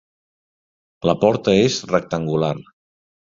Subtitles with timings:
[1.09, 2.53] La porta és rectangular.